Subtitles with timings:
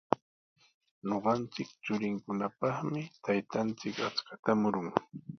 [1.07, 4.87] Ñuqanchik churinkunapaqmi taytanchik achkata murun.